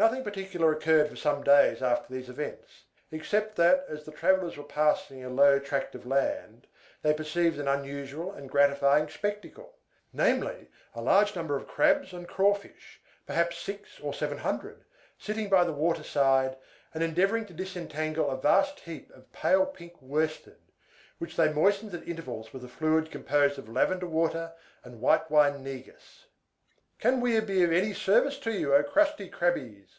Nothing 0.00 0.24
particular 0.24 0.72
occurred 0.72 1.10
for 1.10 1.16
some 1.16 1.44
days 1.44 1.82
after 1.82 2.10
these 2.10 2.30
events, 2.30 2.84
except 3.10 3.54
that, 3.56 3.84
as 3.86 4.02
the 4.04 4.10
travellers 4.10 4.56
were 4.56 4.64
passing 4.64 5.22
a 5.22 5.28
low 5.28 5.58
tract 5.58 5.94
of 5.94 6.04
sand, 6.04 6.66
they 7.02 7.12
perceived 7.12 7.58
an 7.58 7.68
unusual 7.68 8.32
and 8.32 8.48
gratifying 8.48 9.10
spectacle; 9.10 9.74
namely, 10.10 10.70
a 10.94 11.02
large 11.02 11.36
number 11.36 11.54
of 11.54 11.68
Crabs 11.68 12.14
and 12.14 12.26
Crawfish 12.26 12.98
perhaps 13.26 13.58
six 13.58 14.00
or 14.00 14.14
seven 14.14 14.38
hundred 14.38 14.86
sitting 15.18 15.50
by 15.50 15.64
the 15.64 15.72
water 15.74 16.02
side, 16.02 16.56
and 16.94 17.02
endeavoring 17.04 17.44
to 17.44 17.52
disentangle 17.52 18.30
a 18.30 18.40
vast 18.40 18.80
heap 18.80 19.10
of 19.10 19.30
pale 19.34 19.66
pink 19.66 20.00
worsted, 20.00 20.62
which 21.18 21.36
they 21.36 21.52
moistened 21.52 21.92
at 21.92 22.08
intervals 22.08 22.54
with 22.54 22.64
a 22.64 22.68
fluid 22.68 23.10
composed 23.10 23.58
of 23.58 23.68
lavender 23.68 24.06
water 24.08 24.54
and 24.82 25.02
white 25.02 25.30
wine 25.30 25.62
negus. 25.62 26.24
"Can 26.98 27.20
we 27.20 27.38
be 27.40 27.62
of 27.64 27.70
any 27.72 27.92
service 27.92 28.38
to 28.38 28.50
you, 28.52 28.74
O 28.74 28.82
crusty 28.82 29.28
Crabbies?" 29.30 29.88